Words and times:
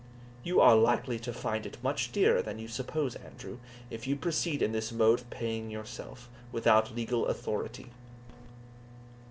"You 0.43 0.59
are 0.61 0.73
likely 0.75 1.19
to 1.19 1.31
find 1.31 1.63
it 1.63 1.77
much 1.83 2.11
dearer 2.11 2.41
than 2.41 2.57
you 2.57 2.67
suppose, 2.67 3.15
Andrew, 3.17 3.59
if 3.91 4.07
you 4.07 4.15
proceed 4.15 4.63
in 4.63 4.71
this 4.71 4.91
mode 4.91 5.19
of 5.19 5.29
paying 5.29 5.69
yourself, 5.69 6.27
without 6.51 6.95
legal 6.95 7.27
authority." 7.27 7.91